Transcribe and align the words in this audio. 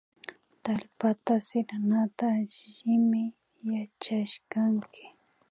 Tallpata 0.63 1.33
siranata 1.47 2.25
allimi 2.39 3.23
yachashkanki 3.71 5.03